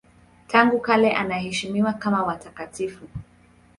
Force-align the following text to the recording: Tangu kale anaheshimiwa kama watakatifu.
Tangu 0.47 0.79
kale 0.81 1.11
anaheshimiwa 1.13 1.93
kama 1.93 2.23
watakatifu. 2.23 3.07